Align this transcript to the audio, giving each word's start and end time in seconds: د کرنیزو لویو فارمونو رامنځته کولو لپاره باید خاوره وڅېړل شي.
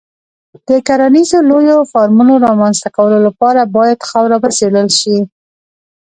د 0.67 0.69
کرنیزو 0.87 1.37
لویو 1.49 1.89
فارمونو 1.91 2.33
رامنځته 2.47 2.89
کولو 2.95 3.17
لپاره 3.27 3.61
باید 3.75 4.05
خاوره 4.09 4.37
وڅېړل 4.39 4.87
شي. 4.99 5.17